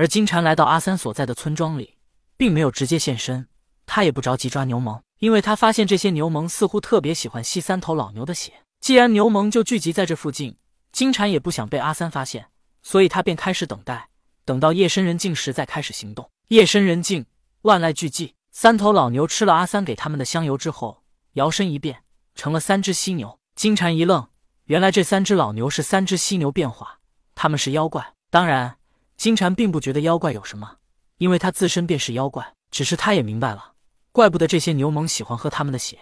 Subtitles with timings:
[0.00, 1.98] 而金蝉来到阿三所在的村庄里，
[2.38, 3.46] 并没有直接现身。
[3.84, 8.62] 他也不着急抓牛虻，因为他发现这些牛虻似乎特别喜欢吸三头老牛的血。
[8.80, 10.56] 既然牛虻就聚集在这附近，
[10.90, 12.46] 金蝉也不想被阿三发现，
[12.82, 14.08] 所以他便开始等待，
[14.46, 16.30] 等到夜深人静时再开始行动。
[16.48, 17.26] 夜深人静，
[17.60, 18.32] 万籁俱寂。
[18.50, 21.02] 三头老牛吃了阿三给他们的香油之后，
[21.34, 22.04] 摇身一变
[22.34, 23.38] 成了三只犀牛。
[23.54, 24.26] 金蝉一愣，
[24.64, 27.00] 原来这三只老牛是三只犀牛变化，
[27.34, 28.14] 他们是妖怪。
[28.30, 28.78] 当然，
[29.20, 30.78] 金蝉并不觉得妖怪有什么，
[31.18, 32.54] 因为他自身便是妖怪。
[32.70, 33.72] 只是他也明白了。
[34.12, 35.98] 怪不得这些牛虻喜欢喝他们的血，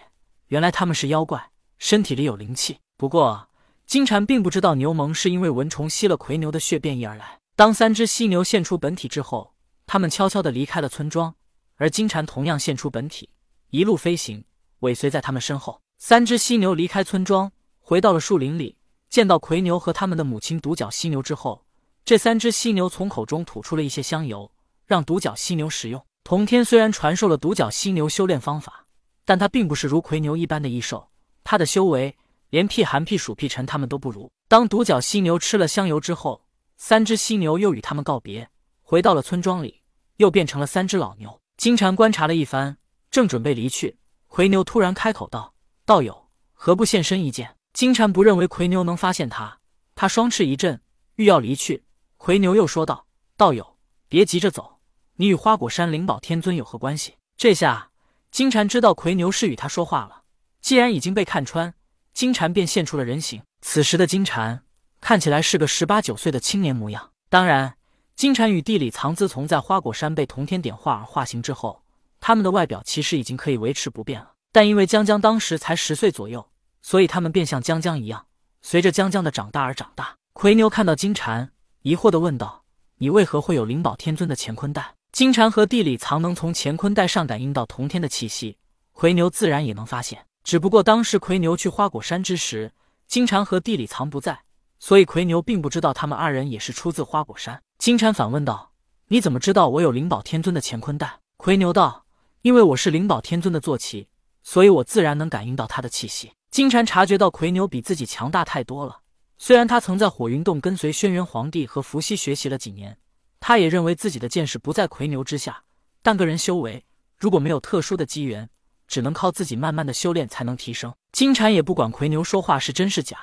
[0.47, 2.79] 原来他们是妖怪，身体里有灵气。
[2.95, 3.49] 不过
[3.85, 7.39] 金蝉并不知道牛虻是因为蚊虫吸了魁牛的血变异而来。
[7.57, 9.53] 当三只犀牛现出本体之后，
[9.85, 11.35] 他们悄悄地离开了村庄，
[11.75, 13.29] 而金蝉同样现出本体，
[13.71, 14.45] 一路飞行，
[14.79, 15.81] 尾随在他们身后。
[15.97, 18.77] 三只犀牛离开村庄，回到了树林里，
[19.09, 21.65] 见到魁牛和他们的母亲独角犀牛之后，
[22.05, 24.51] 这三只犀牛从口中吐出了一些香油，
[24.85, 26.03] 让独角犀牛食用。
[26.23, 28.85] 童天虽然传授了独角犀牛修炼方法，
[29.25, 31.09] 但他并不是如奎牛一般的异兽，
[31.43, 32.15] 他的修为
[32.49, 34.31] 连屁寒、屁暑、屁沉他们都不如。
[34.47, 36.43] 当独角犀牛吃了香油之后，
[36.77, 38.49] 三只犀牛又与他们告别，
[38.81, 39.81] 回到了村庄里，
[40.17, 41.39] 又变成了三只老牛。
[41.57, 42.77] 金蝉观察了一番，
[43.11, 45.53] 正准备离去，奎牛突然开口道
[45.85, 49.59] ：“道友，何不现身一见？”金蝉不认为奎牛能发现他，
[49.93, 50.81] 他双翅一震，
[51.15, 51.83] 欲要离去。
[52.19, 53.77] 奎牛又说道：“道友，
[54.09, 54.79] 别急着走。”
[55.15, 57.15] 你与花果山灵宝天尊有何关系？
[57.37, 57.91] 这下
[58.29, 60.23] 金蝉知道奎牛是与他说话了。
[60.59, 61.73] 既然已经被看穿，
[62.13, 63.41] 金蝉便现出了人形。
[63.61, 64.63] 此时的金蝉
[64.99, 67.11] 看起来是个十八九岁的青年模样。
[67.29, 67.77] 当然，
[68.17, 71.83] 金蝉与地里藏自从在花果山被同天点化而化形之后，
[72.19, 74.33] 他们的外表其实已经可以维持不变了。
[74.51, 76.49] 但因为江江当时才十岁左右，
[76.81, 78.25] 所以他们便像江江一样，
[78.61, 80.17] 随着江江的长大而长大。
[80.33, 81.51] 奎牛看到金蝉，
[81.81, 82.65] 疑惑地问道
[82.99, 88.57] ：“你为何会有灵宝天尊的乾坤袋？”金蝉和地里藏能从乾坤袋上感应到同天的气息，
[88.91, 90.25] 奎牛自然也能发现。
[90.43, 92.73] 只不过当时奎牛去花果山之时，
[93.07, 94.41] 金蝉和地里藏不在，
[94.77, 97.61] 所以奎牛并不知道他们二人也是出自花果山。
[97.77, 98.73] 金蝉反问道
[99.07, 102.03] ：“你怎么知道我有灵宝天尊的乾坤袋？”奎牛道
[102.43, 104.09] ：“因为我是灵宝天尊的坐骑，
[104.43, 108.99] 所以我自然能感应到他的气息。”金蝉察觉到奎牛比自己强大太多了，
[109.41, 112.97] 虽然他曾在火云洞跟随轩辕皇帝和伏羲学习了几年。
[113.39, 115.63] 他也认为自己的见识不在魁牛之下，
[116.01, 116.83] 但个人修为
[117.17, 118.49] 如果没有特殊的机缘，
[118.85, 120.93] 只能靠自己慢慢的修炼才能提升。
[121.13, 123.17] 金蝉也不管魁牛说话是真是假，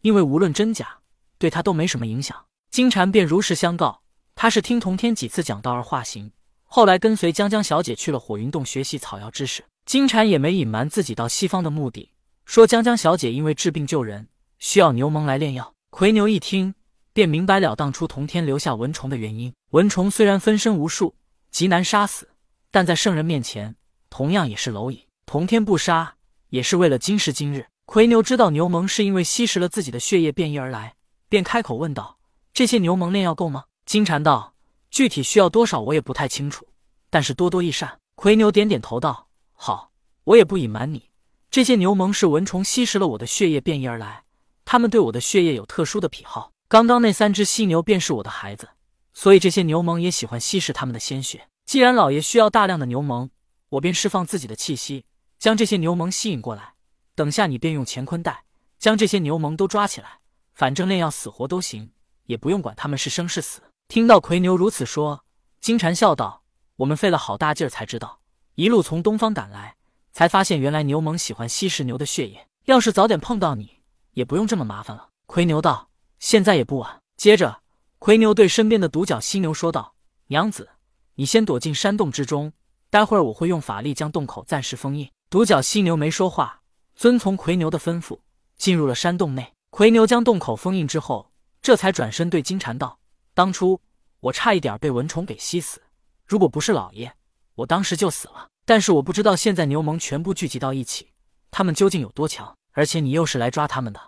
[0.00, 0.98] 因为无论真假，
[1.38, 2.36] 对他都没什么影响。
[2.72, 4.02] 金蝉便如实相告，
[4.34, 6.32] 他是听童天几次讲道而化形，
[6.64, 9.64] 后来跟随江江小姐去了火云洞学习草药知识。
[9.86, 12.10] 金蝉也没隐瞒自己到西方的目的，
[12.44, 14.26] 说江江小姐因为治病救人，
[14.60, 15.74] 需要牛虻来炼药。
[15.90, 16.72] 魁牛一听。
[17.12, 19.52] 便明白了当初童天留下蚊虫的原因。
[19.70, 21.12] 蚊虫虽然分身无数，
[21.50, 22.28] 极难杀死，
[22.70, 23.74] 但在圣人面前
[24.08, 25.04] 同样也是蝼蚁。
[25.26, 26.14] 童天不杀，
[26.50, 27.66] 也是为了今时今日。
[27.84, 30.94] 魁牛知道牛虻是因为吸食了自己的血液变异而来，
[31.28, 32.16] 便开口问道
[32.54, 34.54] ：“这些牛虻炼药够吗？”金蝉道
[34.88, 36.68] ：“具体需要多少我也不太清楚，
[37.10, 39.90] 但是多多益善。”魁牛点点头道：“好，
[40.22, 41.10] 我也不隐瞒你，
[41.50, 44.22] 这些牛虻是蚊虫吸食了我的血液变异而来，
[44.70, 48.68] 他们对我的血液有特殊的癖好。”刚刚那三只犀牛便是我的孩子，
[49.12, 51.48] 所以这些牛虻也喜欢吸食他们的鲜血。
[51.66, 53.28] 既然老爷需要大量的牛虻，
[53.70, 55.04] 我便释放自己的气息，
[55.40, 56.74] 将这些牛虻吸引过来。
[57.16, 58.44] 等下你便用乾坤袋
[58.78, 60.20] 将这些牛虻都抓起来，
[60.54, 61.90] 反正炼药死活都行，
[62.26, 63.60] 也不用管他们是生是死。
[63.88, 65.24] 听到魁牛如此说，
[65.60, 66.44] 金蝉笑道
[66.78, 68.20] ：“我们费了好大劲儿才知道，
[68.54, 69.74] 一路从东方赶来，
[70.12, 72.46] 才发现原来牛虻喜欢吸食牛的血液。
[72.66, 73.79] 要是早点碰到你，
[74.12, 75.88] 也不用这么麻烦了。”魁牛道。
[76.20, 77.00] 现在也不晚。
[77.16, 77.62] 接着，
[77.98, 79.94] 魁牛对身边的独角犀牛说道
[80.28, 80.68] ：“娘子，
[81.14, 82.52] 你先躲进山洞之中，
[82.90, 86.60] 待会儿我会用法力将洞口暂时封印。”独角犀牛没说话，
[86.94, 88.20] 遵从魁牛的吩咐，
[88.58, 89.54] 进入了山洞内。
[89.70, 91.32] 魁牛将洞口封印之后，
[91.62, 92.98] 这才转身对金蝉道
[93.32, 93.80] ：“当初
[94.20, 95.80] 我差一点被蚊虫给吸死，
[96.26, 97.10] 如果不是老爷，
[97.54, 98.48] 我当时就死了。
[98.66, 101.12] 但是我不知道现在牛虻全部聚集到一起，
[101.50, 102.54] 他们究竟有多强？
[102.72, 104.00] 而且你又是来抓他们的。”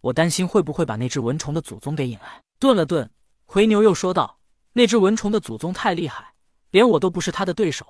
[0.00, 2.42] 我担心会不会把那只蚊虫的祖宗给引来。
[2.60, 3.10] 顿了顿，
[3.46, 4.38] 魁牛又说道
[4.74, 6.34] ：“那只蚊虫的祖宗太厉害，
[6.70, 7.84] 连我都不是他的对手。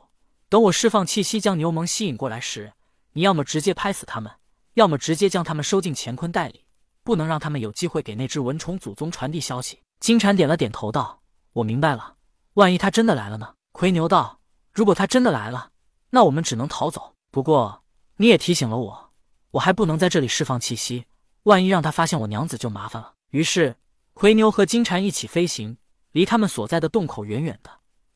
[0.48, 2.72] 等我释放气息将牛虻吸引过来时，
[3.12, 4.32] 你要么直接拍死他们，
[4.74, 6.64] 要么直接将他们收进乾坤袋里，
[7.04, 11.20] 不能让他们有机会给那只蚊虫祖宗传递消息。”金蝉点了点头道
[11.52, 12.14] ：“我明白了。
[12.54, 14.40] 万一他真的来了呢？”奎牛道
[14.72, 15.70] ：“如果他真的来了，
[16.10, 17.14] 那我们只能逃走。
[17.30, 17.82] 不过
[18.16, 19.07] 你也提醒了我，
[19.52, 21.06] 我还不能在这里释放气息。”
[21.44, 23.14] 万一让他发现我娘子就麻烦了。
[23.30, 23.76] 于是，
[24.12, 25.78] 魁牛和金蝉一起飞行，
[26.12, 27.70] 离他们所在的洞口远远的。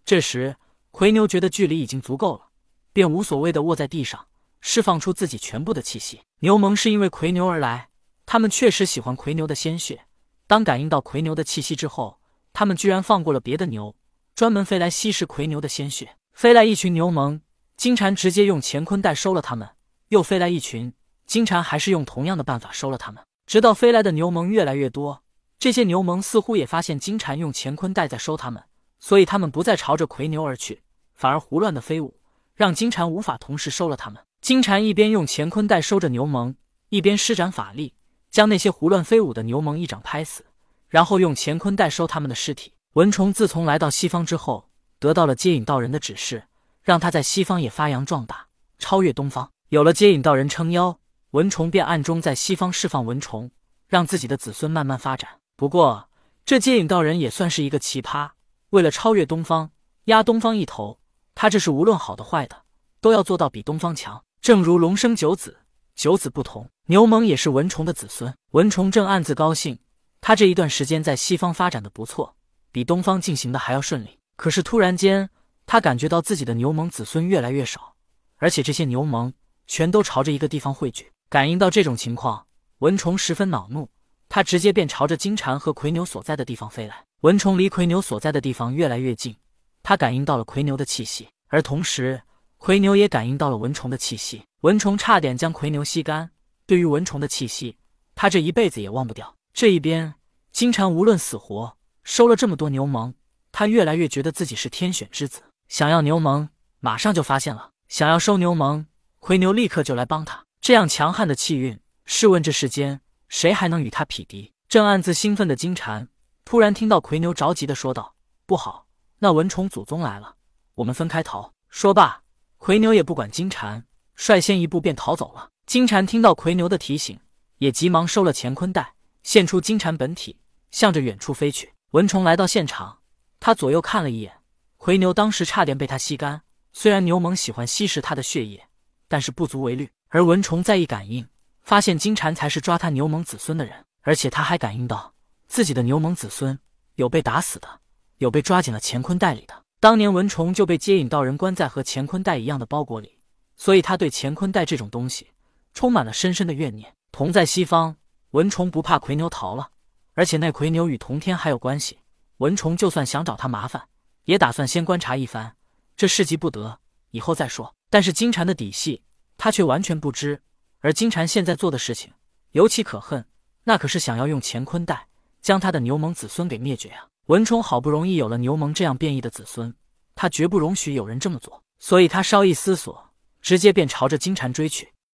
[0.04, 0.56] 这时，
[0.90, 2.48] 奎牛觉得距离已经足够了，
[2.92, 4.26] 便无所谓的卧在地上，
[4.60, 6.20] 释放出自己全部的气息。
[6.40, 7.88] 牛虻是因为奎牛而来，
[8.26, 10.06] 他们确实喜欢奎牛的鲜血。
[10.46, 12.20] 当感应到奎牛的气息之后，
[12.52, 13.96] 他们居然放过了别的牛，
[14.34, 16.16] 专门飞来吸食奎牛的鲜血。
[16.34, 17.40] 飞来一群牛虻，
[17.76, 19.68] 金蝉直接用乾坤袋收了他们；
[20.08, 20.92] 又飞来一群，
[21.26, 23.22] 金蝉还是用同样的办法收了他们。
[23.46, 25.22] 直到飞来的牛虻越来越多，
[25.58, 28.62] 这些牛虻似乎也发现金蝉用乾坤袋在收他们，
[29.00, 30.82] 所以他们不再朝着奎牛而去，
[31.14, 32.18] 反而胡乱的飞舞，
[32.54, 34.22] 让金蝉无法同时收了他们。
[34.40, 36.54] 金蝉一边用乾坤袋收着牛虻，
[36.88, 37.94] 一边施展法力。
[38.30, 40.46] 将那些胡乱飞舞的牛虻一掌拍死，
[40.88, 42.72] 然后用乾坤袋收他们的尸体。
[42.94, 46.44] 蚊虫自从来到西方之后，得到了接引道人的指示，
[46.82, 48.46] 让他在西方也发扬壮大，
[48.78, 49.50] 超越东方。
[49.68, 50.98] 有了接引道人撑腰，
[51.32, 53.50] 蚊虫便暗中在西方释放蚊虫，
[53.88, 55.30] 让自己的子孙慢慢发展。
[55.56, 56.10] 不过，
[56.44, 58.32] 这接引道人也算是一个奇葩，
[58.68, 59.70] 为了超越东方，
[60.04, 61.00] 压东方一头，
[61.34, 62.64] 他这是无论好的坏的，
[63.00, 64.22] 都要做到比东方强。
[64.42, 65.60] 正如龙生九子。
[65.94, 68.34] 九子不同，牛虻也是蚊虫的子孙。
[68.50, 69.78] 蚊虫正暗自高兴，
[70.20, 72.36] 他这一段时间在西方发展的不错，
[72.70, 74.18] 比东方进行的还要顺利。
[74.36, 75.30] 可是突然间，
[75.64, 77.94] 他感觉到自己的牛虻子孙越来越少，
[78.36, 79.32] 而且这些牛虻
[79.66, 81.10] 全都朝着一个地方汇聚。
[81.32, 82.46] 感应到这种情况，
[82.80, 83.88] 蚊虫十分恼怒，
[84.28, 87.06] 他直接便朝着金蝉和奎牛所在的地方飞来。
[87.22, 89.34] 蚊虫离奎牛所在的地方越来越近，
[89.82, 92.20] 他感应到了奎牛的气息，而同时。
[92.58, 96.30] 奎牛也感应到了蚊虫的气息，蚊虫差点将奎牛吸干。
[96.66, 97.78] 对于蚊虫的气息，
[98.14, 99.34] 他这一辈子也忘不掉。
[99.54, 100.14] 这一边，
[100.52, 103.14] 金蝉无论死活收了这么多牛虻，
[103.50, 105.40] 他越来越觉得自己是天选之子。
[105.68, 106.50] 想要牛虻，
[106.80, 108.84] 马上就发现了；想要收牛虻，
[109.18, 110.44] 奎牛立刻就来帮他。
[110.62, 114.52] 这样强悍的气运，试问这世间谁还能与他匹敌？
[114.68, 116.08] 正暗自兴奋的金蝉
[116.44, 118.14] 突然听到奎牛着急的说道
[118.46, 118.86] ：“不好，
[119.18, 120.36] 那蚊虫祖宗来了，
[120.76, 122.22] 我们分开逃。”说罢。
[122.58, 125.48] 奎牛也不管金蝉，率先一步便逃走了。
[125.66, 127.18] 金蝉听到奎牛的提醒，
[127.58, 128.94] 也急忙收了乾坤袋，
[129.24, 130.38] 现出金蝉本体，
[130.70, 131.72] 向着远处飞去。
[131.90, 133.00] 蚊虫来到现场，
[133.40, 134.32] 他左右看了一眼，
[134.76, 136.42] 奎牛当时差点被他吸干。
[136.72, 138.68] 虽然牛虻喜欢吸食他的血液，
[139.08, 139.90] 但是不足为虑。
[140.14, 141.26] 而蚊虫再一感应，
[141.62, 145.14] 发现金蝉才是抓他牛虻子孙的人，而且他还感应到
[145.48, 146.58] 自己的牛虻子孙
[146.96, 147.80] 有被打死的，
[148.18, 149.54] 有被抓进了乾坤袋里的。
[149.80, 153.20] 当年蚊虫就被接引道人关在和乾坤袋一样的包裹里，
[153.56, 155.30] 所以他对乾坤袋这种东西
[155.72, 156.94] 充满了深深的怨念。
[157.10, 157.96] 同在西方，
[158.32, 159.70] 蚊虫不怕奎牛逃了，
[160.12, 161.98] 而且那奎牛与同天还有关系。
[162.36, 163.88] 蚊虫就算想找他麻烦，
[164.24, 165.56] 也打算先观察一番。
[165.96, 166.80] 这事急不得，
[167.12, 167.74] 以后再说。
[167.88, 169.02] 但是金蝉的底细，
[169.42, 170.40] 他却完全不知。
[170.78, 172.12] 而金蝉现在做的事情
[172.52, 173.24] 尤其可恨，
[173.64, 175.08] 那可是想要用乾坤袋
[175.40, 177.08] 将他的牛虻子孙给灭绝啊！
[177.26, 179.74] 文冲好不容易有了牛虻这样变异的子孙，
[180.14, 183.10] 他绝不容许有人这么做，所以他稍一思索，
[183.40, 184.91] 直接便朝着金蝉追去。